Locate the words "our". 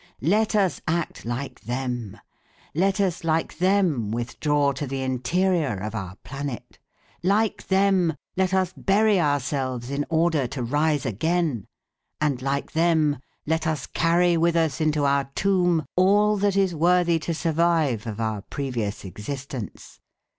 5.93-6.15, 15.05-15.25, 18.19-18.41